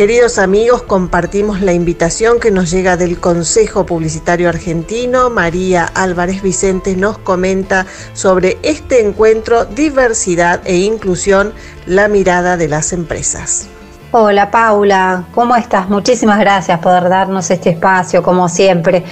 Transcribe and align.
Queridos 0.00 0.38
amigos, 0.38 0.82
compartimos 0.82 1.60
la 1.60 1.74
invitación 1.74 2.40
que 2.40 2.50
nos 2.50 2.70
llega 2.70 2.96
del 2.96 3.20
Consejo 3.20 3.84
Publicitario 3.84 4.48
Argentino. 4.48 5.28
María 5.28 5.84
Álvarez 5.84 6.40
Vicente 6.40 6.96
nos 6.96 7.18
comenta 7.18 7.86
sobre 8.14 8.56
este 8.62 9.06
encuentro 9.06 9.66
Diversidad 9.66 10.62
e 10.64 10.78
Inclusión, 10.78 11.52
la 11.84 12.08
mirada 12.08 12.56
de 12.56 12.68
las 12.68 12.94
empresas. 12.94 13.68
Hola 14.12 14.50
Paula, 14.50 15.22
¿cómo 15.32 15.54
estás? 15.54 15.88
Muchísimas 15.88 16.40
gracias 16.40 16.80
por 16.80 17.08
darnos 17.08 17.48
este 17.48 17.70
espacio, 17.70 18.24
como 18.24 18.48
siempre. 18.48 19.04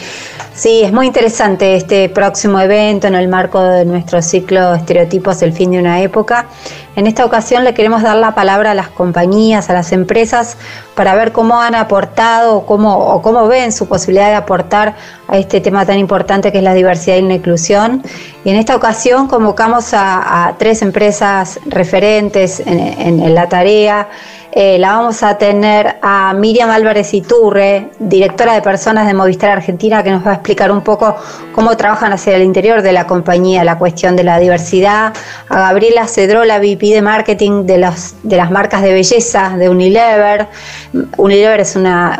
Sí, 0.54 0.82
es 0.82 0.92
muy 0.92 1.06
interesante 1.06 1.76
este 1.76 2.08
próximo 2.08 2.58
evento 2.58 3.06
en 3.06 3.14
el 3.14 3.28
marco 3.28 3.62
de 3.62 3.84
nuestro 3.84 4.20
ciclo 4.22 4.74
Estereotipos 4.74 5.38
del 5.38 5.52
fin 5.52 5.70
de 5.70 5.78
una 5.78 6.00
época. 6.00 6.46
En 6.96 7.06
esta 7.06 7.24
ocasión 7.24 7.62
le 7.62 7.74
queremos 7.74 8.02
dar 8.02 8.16
la 8.16 8.34
palabra 8.34 8.72
a 8.72 8.74
las 8.74 8.88
compañías, 8.88 9.70
a 9.70 9.72
las 9.72 9.92
empresas, 9.92 10.56
para 10.96 11.14
ver 11.14 11.30
cómo 11.30 11.60
han 11.60 11.76
aportado 11.76 12.56
o 12.56 12.66
cómo, 12.66 13.22
cómo 13.22 13.46
ven 13.46 13.70
su 13.70 13.86
posibilidad 13.86 14.30
de 14.30 14.34
aportar 14.34 14.96
a 15.28 15.38
este 15.38 15.60
tema 15.60 15.86
tan 15.86 15.98
importante 15.98 16.50
que 16.50 16.58
es 16.58 16.64
la 16.64 16.74
diversidad 16.74 17.18
y 17.18 17.22
la 17.22 17.34
inclusión. 17.34 18.02
Y 18.42 18.50
en 18.50 18.56
esta 18.56 18.74
ocasión 18.74 19.28
convocamos 19.28 19.90
a, 19.92 20.56
tres 20.58 20.82
empresas 20.82 21.60
referentes 21.66 22.58
en 22.66 23.32
la 23.32 23.48
tarea. 23.48 24.08
Eh, 24.50 24.78
la 24.78 24.92
vamos 24.92 25.22
a 25.22 25.36
tener 25.36 25.96
a 26.00 26.32
Miriam 26.32 26.70
Álvarez 26.70 27.12
Iturre, 27.12 27.90
directora 27.98 28.54
de 28.54 28.62
personas 28.62 29.06
de 29.06 29.12
Movistar 29.12 29.50
Argentina, 29.50 30.02
que 30.02 30.10
nos 30.10 30.26
va 30.26 30.30
a 30.30 30.34
explicar 30.34 30.72
un 30.72 30.80
poco 30.80 31.16
cómo 31.52 31.76
trabajan 31.76 32.12
hacia 32.14 32.34
el 32.34 32.42
interior 32.42 32.80
de 32.80 32.92
la 32.92 33.06
compañía 33.06 33.62
la 33.62 33.78
cuestión 33.78 34.16
de 34.16 34.24
la 34.24 34.38
diversidad. 34.38 35.12
A 35.50 35.60
Gabriela 35.60 36.06
Cedrola, 36.06 36.58
VP 36.58 36.86
de 36.86 37.02
marketing 37.02 37.66
de, 37.66 37.92
de 38.22 38.36
las 38.36 38.50
marcas 38.50 38.80
de 38.80 38.94
belleza 38.94 39.54
de 39.58 39.68
Unilever. 39.68 40.46
Unilever 41.18 41.60
es 41.60 41.76
una, 41.76 42.16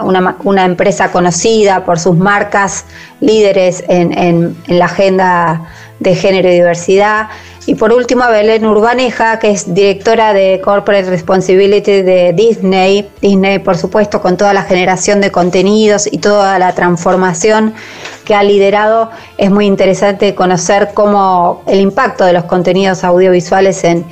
empresa 0.65 1.11
conocida 1.11 1.85
por 1.87 1.99
sus 1.99 2.17
marcas 2.17 2.85
líderes 3.21 3.83
en, 3.89 4.17
en 4.17 4.57
la 4.67 4.85
agenda 4.85 5.63
de 5.99 6.15
género 6.15 6.49
y 6.49 6.53
diversidad. 6.53 7.29
Y 7.69 7.75
por 7.75 7.93
último, 7.93 8.27
Belén 8.31 8.65
Urbaneja, 8.65 9.39
que 9.39 9.51
es 9.51 9.75
directora 9.75 10.33
de 10.33 10.59
Corporate 10.65 11.11
Responsibility 11.11 12.01
de 12.01 12.33
Disney. 12.33 13.11
Disney, 13.21 13.59
por 13.59 13.77
supuesto, 13.77 14.23
con 14.23 14.39
toda 14.39 14.55
la 14.55 14.63
generación 14.63 15.21
de 15.21 15.31
contenidos 15.31 16.09
y 16.11 16.17
toda 16.17 16.59
la 16.59 16.75
transformación 16.75 17.75
que 18.25 18.35
ha 18.35 18.43
liderado. 18.43 19.11
Es 19.37 19.51
muy 19.51 19.67
interesante 19.67 20.35
conocer 20.35 20.93
cómo 20.95 21.63
el 21.67 21.81
impacto 21.81 22.25
de 22.25 22.33
los 22.33 22.45
contenidos 22.45 23.05
audiovisuales 23.05 23.85
en, 23.85 24.07